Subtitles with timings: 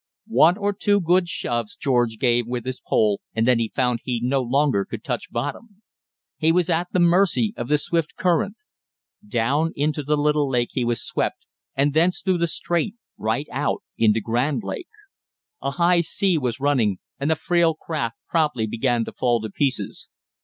[0.25, 4.41] One or two good shoves George gave with his pole, and then found he no
[4.41, 5.83] longer could touch bottom.
[6.39, 8.55] He was at the mercy of the swift current.
[9.23, 11.45] Down into the little lake he was swept,
[11.75, 14.89] and thence through the strait right out into Grand Lake.
[15.61, 20.09] A high sea was running, and the frail raft promptly began to fall to pieces.